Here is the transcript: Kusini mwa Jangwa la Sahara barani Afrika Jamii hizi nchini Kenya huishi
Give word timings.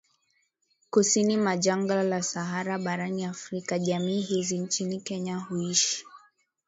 Kusini 0.89 1.37
mwa 1.37 1.57
Jangwa 1.57 2.03
la 2.03 2.21
Sahara 2.23 2.77
barani 2.79 3.25
Afrika 3.25 3.79
Jamii 3.79 4.21
hizi 4.21 4.57
nchini 4.59 5.01
Kenya 5.01 5.39
huishi 5.39 6.05